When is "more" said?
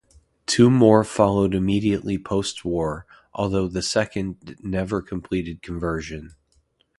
0.71-1.03